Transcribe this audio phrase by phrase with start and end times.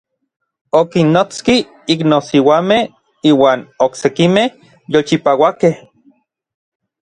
[0.77, 1.57] Okinnotski
[1.95, 2.81] iknosiuamej
[3.33, 4.49] iuan oksekimej
[4.93, 5.75] yolchipauakej.